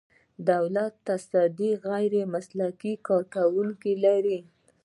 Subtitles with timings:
[0.49, 4.39] دولتي تصدۍ غیر مسلکي کارکوونکي لري.